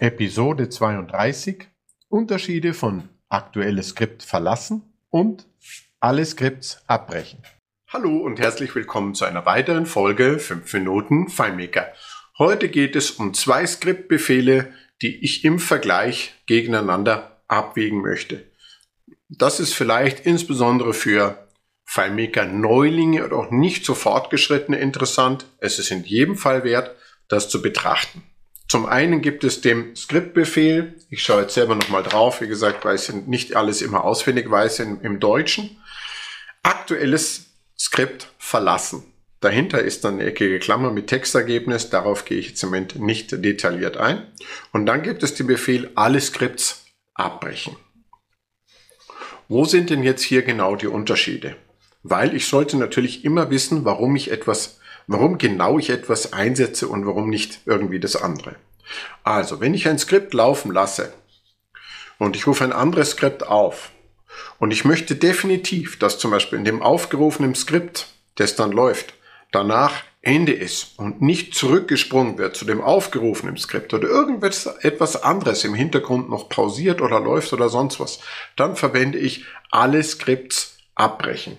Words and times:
Episode 0.00 0.68
32 0.68 1.68
Unterschiede 2.08 2.74
von 2.74 3.08
aktuelles 3.30 3.88
Skript 3.88 4.22
verlassen 4.22 4.82
und 5.08 5.46
alle 6.00 6.24
Skripts 6.26 6.82
abbrechen. 6.86 7.42
Hallo 7.88 8.18
und 8.18 8.38
herzlich 8.38 8.74
willkommen 8.74 9.14
zu 9.14 9.24
einer 9.24 9.46
weiteren 9.46 9.86
Folge 9.86 10.38
5 10.38 10.70
Minuten 10.74 11.28
FileMaker. 11.28 11.92
Heute 12.36 12.68
geht 12.68 12.94
es 12.94 13.12
um 13.12 13.32
zwei 13.32 13.66
Skriptbefehle, 13.66 14.74
die 15.00 15.24
ich 15.24 15.44
im 15.44 15.58
Vergleich 15.58 16.34
gegeneinander 16.44 17.40
abwägen 17.48 18.02
möchte. 18.02 18.44
Das 19.30 19.60
ist 19.60 19.72
vielleicht 19.72 20.26
insbesondere 20.26 20.92
für 20.92 21.48
FileMaker 21.84 22.44
Neulinge 22.44 23.24
oder 23.24 23.36
auch 23.36 23.50
nicht 23.50 23.86
so 23.86 23.94
fortgeschrittene 23.94 24.78
interessant. 24.78 25.46
Es 25.58 25.78
ist 25.78 25.90
in 25.90 26.04
jedem 26.04 26.36
Fall 26.36 26.64
wert, 26.64 26.94
das 27.28 27.48
zu 27.48 27.62
betrachten. 27.62 28.22
Zum 28.76 28.84
einen 28.84 29.22
gibt 29.22 29.42
es 29.42 29.62
den 29.62 29.96
Skriptbefehl. 29.96 30.96
Ich 31.08 31.22
schaue 31.22 31.40
jetzt 31.40 31.54
selber 31.54 31.74
nochmal 31.74 32.02
drauf. 32.02 32.42
Wie 32.42 32.46
gesagt, 32.46 32.84
weil 32.84 32.96
ich 32.96 33.10
nicht 33.10 33.56
alles 33.56 33.80
immer 33.80 34.04
auswendig 34.04 34.50
weiß 34.50 34.80
im, 34.80 35.18
Deutschen. 35.18 35.78
Aktuelles 36.62 37.46
Skript 37.78 38.28
verlassen. 38.36 39.02
Dahinter 39.40 39.80
ist 39.80 40.04
dann 40.04 40.20
eine 40.20 40.24
eckige 40.24 40.58
Klammer 40.58 40.90
mit 40.90 41.06
Textergebnis. 41.06 41.88
Darauf 41.88 42.26
gehe 42.26 42.36
ich 42.36 42.50
jetzt 42.50 42.62
im 42.64 42.68
Moment 42.68 42.96
nicht 42.96 43.42
detailliert 43.42 43.96
ein. 43.96 44.26
Und 44.74 44.84
dann 44.84 45.00
gibt 45.00 45.22
es 45.22 45.32
den 45.32 45.46
Befehl 45.46 45.90
alle 45.94 46.20
Skripts 46.20 46.84
abbrechen. 47.14 47.78
Wo 49.48 49.64
sind 49.64 49.88
denn 49.88 50.02
jetzt 50.02 50.22
hier 50.22 50.42
genau 50.42 50.76
die 50.76 50.88
Unterschiede? 50.88 51.56
Weil 52.02 52.36
ich 52.36 52.46
sollte 52.46 52.76
natürlich 52.76 53.24
immer 53.24 53.48
wissen, 53.48 53.86
warum 53.86 54.16
ich 54.16 54.30
etwas 54.30 54.80
warum 55.06 55.38
genau 55.38 55.78
ich 55.78 55.90
etwas 55.90 56.32
einsetze 56.32 56.88
und 56.88 57.06
warum 57.06 57.30
nicht 57.30 57.60
irgendwie 57.64 58.00
das 58.00 58.16
andere. 58.16 58.56
Also, 59.24 59.60
wenn 59.60 59.74
ich 59.74 59.88
ein 59.88 59.98
Skript 59.98 60.34
laufen 60.34 60.72
lasse 60.72 61.12
und 62.18 62.36
ich 62.36 62.46
rufe 62.46 62.64
ein 62.64 62.72
anderes 62.72 63.10
Skript 63.10 63.46
auf 63.46 63.90
und 64.58 64.70
ich 64.70 64.84
möchte 64.84 65.16
definitiv, 65.16 65.98
dass 65.98 66.18
zum 66.18 66.30
Beispiel 66.30 66.58
in 66.58 66.64
dem 66.64 66.82
aufgerufenen 66.82 67.54
Skript, 67.54 68.08
das 68.36 68.56
dann 68.56 68.72
läuft, 68.72 69.14
danach 69.52 70.02
Ende 70.26 70.52
ist 70.52 70.98
und 70.98 71.22
nicht 71.22 71.54
zurückgesprungen 71.54 72.36
wird 72.36 72.56
zu 72.56 72.64
dem 72.64 72.80
aufgerufenen 72.80 73.56
Skript 73.56 73.94
oder 73.94 74.08
irgendwas 74.08 74.66
etwas 74.66 75.22
anderes 75.22 75.62
im 75.62 75.72
Hintergrund 75.72 76.28
noch 76.28 76.48
pausiert 76.48 77.00
oder 77.00 77.20
läuft 77.20 77.52
oder 77.52 77.68
sonst 77.68 78.00
was, 78.00 78.18
dann 78.56 78.74
verwende 78.74 79.18
ich 79.18 79.44
alle 79.70 80.02
Skripts 80.02 80.78
abbrechen. 80.96 81.58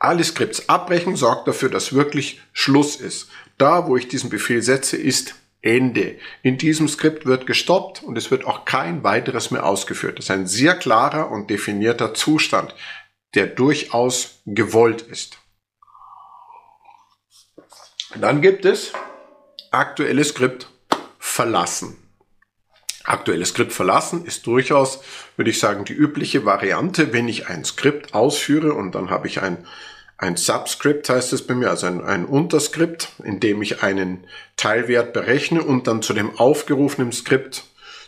Alle 0.00 0.24
Skripts 0.24 0.68
abbrechen 0.68 1.14
sorgt 1.14 1.46
dafür, 1.46 1.70
dass 1.70 1.92
wirklich 1.92 2.40
Schluss 2.52 2.96
ist. 2.96 3.28
Da, 3.58 3.86
wo 3.86 3.96
ich 3.96 4.08
diesen 4.08 4.28
Befehl 4.28 4.60
setze, 4.60 4.96
ist 4.96 5.36
Ende. 5.66 6.16
In 6.42 6.58
diesem 6.58 6.88
Skript 6.88 7.26
wird 7.26 7.46
gestoppt 7.46 8.02
und 8.02 8.16
es 8.16 8.30
wird 8.30 8.44
auch 8.44 8.64
kein 8.64 9.02
weiteres 9.02 9.50
mehr 9.50 9.66
ausgeführt. 9.66 10.18
Das 10.18 10.26
ist 10.26 10.30
ein 10.30 10.46
sehr 10.46 10.74
klarer 10.74 11.30
und 11.30 11.50
definierter 11.50 12.14
Zustand, 12.14 12.74
der 13.34 13.46
durchaus 13.46 14.40
gewollt 14.46 15.02
ist. 15.02 15.38
Dann 18.20 18.40
gibt 18.40 18.64
es 18.64 18.92
aktuelles 19.70 20.28
Skript 20.28 20.70
verlassen. 21.18 21.98
Aktuelles 23.04 23.50
Skript 23.50 23.72
verlassen 23.72 24.24
ist 24.24 24.46
durchaus, 24.46 25.00
würde 25.36 25.50
ich 25.50 25.60
sagen, 25.60 25.84
die 25.84 25.92
übliche 25.92 26.44
Variante, 26.44 27.12
wenn 27.12 27.28
ich 27.28 27.48
ein 27.48 27.64
Skript 27.64 28.14
ausführe 28.14 28.72
und 28.72 28.94
dann 28.94 29.10
habe 29.10 29.28
ich 29.28 29.42
ein, 29.42 29.66
ein 30.18 30.36
Subscript, 30.36 31.08
heißt 31.08 31.32
es 31.32 31.46
bei 31.46 31.54
mir, 31.54 31.70
also 31.70 31.86
ein, 31.86 32.02
ein 32.02 32.24
Unterskript, 32.24 33.10
in 33.22 33.40
dem 33.40 33.60
ich 33.60 33.82
einen 33.82 34.24
Teilwert 34.56 35.12
berechne 35.12 35.62
und 35.62 35.86
dann 35.86 36.02
zu 36.02 36.14
dem 36.14 36.38
aufgerufenen 36.38 37.12
Skript 37.12 37.64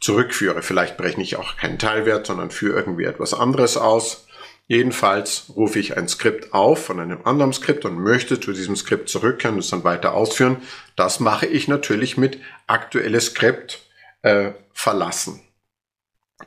zurückführe. 0.00 0.62
Vielleicht 0.62 0.96
berechne 0.96 1.22
ich 1.22 1.36
auch 1.36 1.56
keinen 1.56 1.78
Teilwert, 1.78 2.26
sondern 2.26 2.50
führe 2.50 2.78
irgendwie 2.80 3.04
etwas 3.04 3.34
anderes 3.34 3.76
aus. 3.76 4.26
Jedenfalls 4.66 5.52
rufe 5.54 5.78
ich 5.78 5.96
ein 5.96 6.08
Skript 6.08 6.52
auf 6.54 6.86
von 6.86 6.98
einem 6.98 7.20
anderen 7.24 7.52
Skript 7.52 7.84
und 7.84 7.98
möchte 7.98 8.40
zu 8.40 8.52
diesem 8.52 8.74
Skript 8.74 9.08
zurückkehren 9.08 9.56
und 9.56 9.60
es 9.60 9.70
dann 9.70 9.84
weiter 9.84 10.14
ausführen. 10.14 10.56
Das 10.96 11.20
mache 11.20 11.46
ich 11.46 11.68
natürlich 11.68 12.16
mit 12.16 12.38
aktuelles 12.66 13.26
Skript 13.26 13.82
äh, 14.22 14.52
verlassen. 14.72 15.40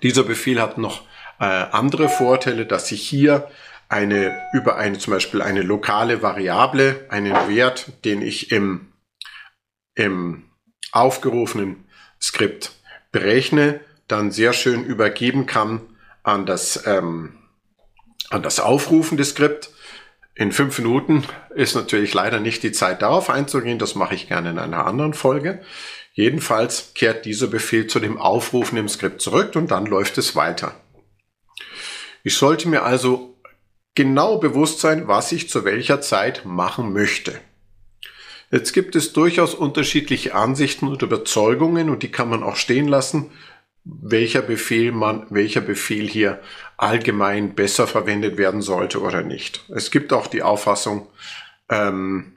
Dieser 0.02 0.24
Befehl 0.24 0.62
hat 0.62 0.78
noch 0.78 1.03
äh, 1.40 1.46
andere 1.46 2.09
Vorteile, 2.09 2.66
dass 2.66 2.91
ich 2.91 3.08
hier 3.08 3.50
eine 3.90 4.35
über 4.53 4.78
eine 4.78 4.97
zum 4.97 5.13
Beispiel 5.13 5.41
eine 5.41 5.62
lokale 5.62 6.22
Variable, 6.22 7.06
einen 7.09 7.34
Wert, 7.47 7.91
den 8.03 8.22
ich 8.22 8.51
im, 8.51 8.94
im 9.94 10.44
aufgerufenen 10.91 11.85
Skript 12.22 12.72
berechne, 13.12 13.81
dann 14.07 14.31
sehr 14.31 14.53
schön 14.53 14.84
übergeben 14.84 15.46
kann 15.46 15.81
an 16.23 16.46
das, 16.46 16.85
ähm, 16.85 17.38
an 18.29 18.44
das 18.44 18.59
aufrufende 18.59 19.23
Skript. 19.23 19.72
In 20.34 20.52
fünf 20.52 20.78
Minuten 20.79 21.23
ist 21.56 21.75
natürlich 21.75 22.13
leider 22.13 22.40
nicht 22.40 22.63
die 22.63 22.72
Zeit 22.72 23.02
darauf 23.02 23.29
einzugehen, 23.29 23.79
das 23.79 23.96
mache 23.96 24.16
ich 24.16 24.28
gerne 24.28 24.50
in 24.50 24.59
einer 24.59 24.85
anderen 24.85 25.13
Folge. 25.13 25.62
Jedenfalls 26.13 26.94
kehrt 26.94 27.25
dieser 27.25 27.47
Befehl 27.47 27.88
zu 27.88 28.00
dem 28.00 28.17
Aufrufen 28.17 28.78
im 28.78 28.90
Skript 28.90 29.22
zurück 29.22 29.56
und 29.56 29.72
dann 29.72 29.85
läuft 29.85 30.17
es 30.17 30.35
weiter. 30.35 30.75
Ich 32.23 32.35
sollte 32.38 32.67
mir 32.67 32.84
also 32.84 33.34
genau 33.95 34.38
bewusst 34.38 34.79
sein, 34.79 35.07
was 35.07 35.31
ich 35.31 35.50
zu 35.50 35.66
welcher 35.66 36.01
Zeit 36.01 36.45
machen 36.45 36.94
möchte. 36.94 37.39
Jetzt 38.51 38.73
gibt 38.73 38.95
es 38.95 39.13
durchaus 39.13 39.56
unterschiedliche 39.56 40.35
Ansichten 40.35 40.88
und 40.88 41.01
Überzeugungen 41.01 41.89
und 41.89 42.03
die 42.03 42.11
kann 42.11 42.29
man 42.29 42.44
auch 42.44 42.55
stehen 42.55 42.88
lassen, 42.88 43.31
welcher 43.84 44.41
Befehl 44.41 44.91
man, 44.91 45.25
welcher 45.29 45.61
Befehl 45.61 46.07
hier 46.07 46.39
allgemein 46.78 47.55
besser 47.55 47.88
verwendet 47.88 48.38
werden 48.38 48.61
sollte 48.61 49.01
oder 49.01 49.23
nicht. 49.23 49.66
Es 49.69 49.91
gibt 49.91 50.13
auch 50.13 50.28
die 50.28 50.44
Auffassung, 50.44 51.07
ähm, 51.69 52.35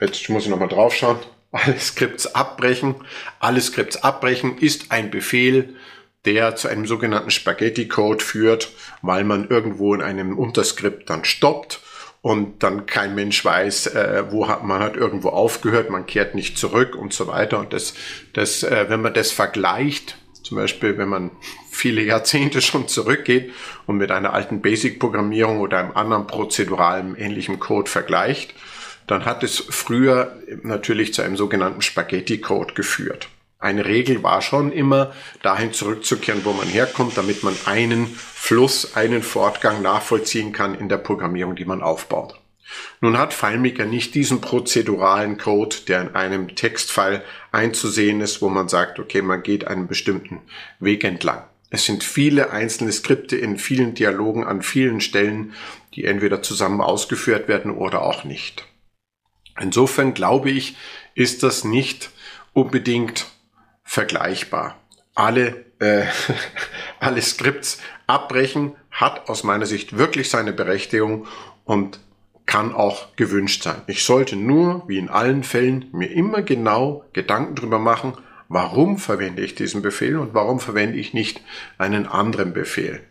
jetzt 0.00 0.28
muss 0.28 0.44
ich 0.44 0.50
nochmal 0.50 0.68
draufschauen, 0.68 1.18
alle 1.52 1.78
Skripts 1.78 2.34
abbrechen. 2.34 2.96
Alle 3.38 3.60
Skripts 3.60 3.96
abbrechen 3.98 4.58
ist 4.58 4.90
ein 4.90 5.10
Befehl, 5.10 5.76
der 6.24 6.56
zu 6.56 6.68
einem 6.68 6.86
sogenannten 6.86 7.30
Spaghetti-Code 7.30 8.24
führt, 8.24 8.72
weil 9.02 9.24
man 9.24 9.48
irgendwo 9.48 9.94
in 9.94 10.02
einem 10.02 10.38
Unterskript 10.38 11.10
dann 11.10 11.24
stoppt 11.24 11.80
und 12.22 12.62
dann 12.62 12.86
kein 12.86 13.14
Mensch 13.14 13.44
weiß, 13.44 13.88
äh, 13.88 14.24
wo 14.30 14.48
hat 14.48 14.64
man 14.64 14.80
hat 14.80 14.96
irgendwo 14.96 15.28
aufgehört, 15.28 15.90
man 15.90 16.06
kehrt 16.06 16.34
nicht 16.34 16.56
zurück 16.56 16.96
und 16.96 17.12
so 17.12 17.26
weiter. 17.26 17.58
Und 17.58 17.74
das, 17.74 17.92
das, 18.32 18.62
äh, 18.62 18.86
wenn 18.88 19.02
man 19.02 19.12
das 19.12 19.30
vergleicht, 19.30 20.16
zum 20.42 20.56
Beispiel, 20.56 20.96
wenn 20.96 21.08
man 21.08 21.30
viele 21.70 22.02
Jahrzehnte 22.02 22.62
schon 22.62 22.88
zurückgeht 22.88 23.52
und 23.86 23.98
mit 23.98 24.10
einer 24.10 24.32
alten 24.32 24.62
Basic-Programmierung 24.62 25.60
oder 25.60 25.78
einem 25.78 25.92
anderen 25.92 26.26
prozeduralen 26.26 27.14
ähnlichen 27.16 27.60
Code 27.60 27.90
vergleicht, 27.90 28.54
dann 29.06 29.26
hat 29.26 29.42
es 29.42 29.58
früher 29.58 30.38
natürlich 30.62 31.12
zu 31.12 31.20
einem 31.20 31.36
sogenannten 31.36 31.82
Spaghetti-Code 31.82 32.72
geführt. 32.72 33.28
Eine 33.64 33.86
Regel 33.86 34.22
war 34.22 34.42
schon 34.42 34.72
immer, 34.72 35.14
dahin 35.40 35.72
zurückzukehren, 35.72 36.44
wo 36.44 36.52
man 36.52 36.68
herkommt, 36.68 37.16
damit 37.16 37.42
man 37.44 37.56
einen 37.64 38.06
Fluss, 38.06 38.94
einen 38.94 39.22
Fortgang 39.22 39.80
nachvollziehen 39.80 40.52
kann 40.52 40.74
in 40.74 40.90
der 40.90 40.98
Programmierung, 40.98 41.56
die 41.56 41.64
man 41.64 41.82
aufbaut. 41.82 42.38
Nun 43.00 43.16
hat 43.16 43.32
FileMaker 43.32 43.86
nicht 43.86 44.14
diesen 44.14 44.42
prozeduralen 44.42 45.38
Code, 45.38 45.76
der 45.88 46.02
in 46.02 46.14
einem 46.14 46.54
Textfile 46.54 47.24
einzusehen 47.52 48.20
ist, 48.20 48.42
wo 48.42 48.50
man 48.50 48.68
sagt, 48.68 48.98
okay, 48.98 49.22
man 49.22 49.42
geht 49.42 49.66
einen 49.66 49.86
bestimmten 49.86 50.42
Weg 50.78 51.02
entlang. 51.02 51.44
Es 51.70 51.86
sind 51.86 52.04
viele 52.04 52.50
einzelne 52.50 52.92
Skripte 52.92 53.36
in 53.36 53.56
vielen 53.56 53.94
Dialogen 53.94 54.44
an 54.44 54.60
vielen 54.60 55.00
Stellen, 55.00 55.54
die 55.94 56.04
entweder 56.04 56.42
zusammen 56.42 56.82
ausgeführt 56.82 57.48
werden 57.48 57.70
oder 57.70 58.02
auch 58.02 58.24
nicht. 58.24 58.66
Insofern 59.58 60.12
glaube 60.12 60.50
ich, 60.50 60.76
ist 61.14 61.42
das 61.42 61.64
nicht 61.64 62.10
unbedingt 62.52 63.26
vergleichbar. 63.84 64.80
Alle, 65.14 65.66
äh, 65.78 66.06
alle 67.00 67.22
Skripts 67.22 67.78
abbrechen 68.06 68.74
hat 68.90 69.28
aus 69.28 69.44
meiner 69.44 69.66
Sicht 69.66 69.96
wirklich 69.96 70.30
seine 70.30 70.52
Berechtigung 70.52 71.26
und 71.64 72.00
kann 72.46 72.74
auch 72.74 73.14
gewünscht 73.16 73.62
sein. 73.62 73.82
Ich 73.86 74.04
sollte 74.04 74.36
nur, 74.36 74.86
wie 74.88 74.98
in 74.98 75.08
allen 75.08 75.44
Fällen, 75.44 75.86
mir 75.92 76.10
immer 76.10 76.42
genau 76.42 77.04
Gedanken 77.12 77.54
drüber 77.54 77.78
machen, 77.78 78.14
warum 78.48 78.98
verwende 78.98 79.42
ich 79.42 79.54
diesen 79.54 79.82
Befehl 79.82 80.18
und 80.18 80.34
warum 80.34 80.60
verwende 80.60 80.98
ich 80.98 81.14
nicht 81.14 81.40
einen 81.78 82.06
anderen 82.06 82.52
Befehl. 82.52 83.02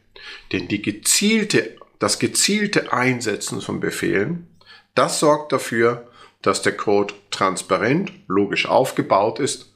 Denn 0.51 0.67
die 0.67 0.81
gezielte, 0.81 1.75
das 1.97 2.19
gezielte 2.19 2.93
Einsetzen 2.93 3.61
von 3.61 3.79
Befehlen, 3.79 4.47
das 4.93 5.19
sorgt 5.19 5.51
dafür, 5.51 6.07
dass 6.43 6.61
der 6.61 6.77
Code 6.77 7.13
transparent, 7.31 8.11
logisch 8.27 8.67
aufgebaut 8.67 9.39
ist 9.39 9.72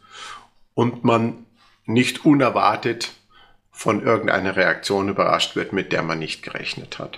und 0.77 1.03
man 1.03 1.47
nicht 1.88 2.24
unerwartet 2.24 3.13
von 3.71 4.03
irgendeiner 4.03 4.56
Reaktion 4.56 5.09
überrascht 5.09 5.56
wird, 5.56 5.74
mit 5.74 5.91
der 5.91 6.03
man 6.03 6.19
nicht 6.19 6.44
gerechnet 6.44 7.00
hat. 7.00 7.18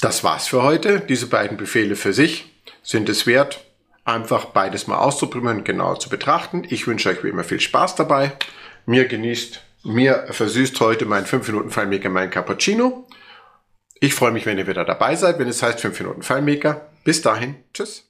Das 0.00 0.22
war's 0.22 0.46
für 0.46 0.62
heute. 0.62 1.00
Diese 1.00 1.26
beiden 1.26 1.56
Befehle 1.56 1.96
für 1.96 2.12
sich 2.12 2.52
sind 2.84 3.08
es 3.08 3.26
wert, 3.26 3.64
einfach 4.04 4.44
beides 4.46 4.86
mal 4.86 4.98
auszuprobieren, 4.98 5.64
genauer 5.64 5.98
zu 5.98 6.10
betrachten. 6.10 6.64
Ich 6.68 6.86
wünsche 6.86 7.08
euch 7.08 7.24
wie 7.24 7.30
immer 7.30 7.42
viel 7.42 7.60
Spaß 7.60 7.96
dabei. 7.96 8.30
Mir 8.84 9.08
genießt, 9.08 9.60
mir 9.82 10.28
versüßt 10.30 10.78
heute 10.78 11.06
mein 11.06 11.26
5 11.26 11.48
Minuten 11.48 11.70
Fallmaker 11.72 12.08
mein 12.08 12.30
Cappuccino. 12.30 13.08
Ich 13.98 14.14
freue 14.14 14.30
mich, 14.30 14.46
wenn 14.46 14.58
ihr 14.58 14.68
wieder 14.68 14.84
dabei 14.84 15.16
seid, 15.16 15.40
wenn 15.40 15.48
es 15.48 15.60
heißt 15.60 15.80
5 15.80 15.98
Minuten 15.98 16.22
Fallmaker. 16.22 16.88
Bis 17.02 17.20
dahin, 17.20 17.56
tschüss. 17.74 18.04